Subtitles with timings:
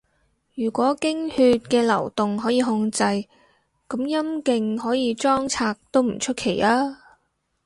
[0.55, 3.03] 如果經血嘅流動可以控制，
[3.87, 6.95] 噉陰莖可以裝拆都唔出奇吖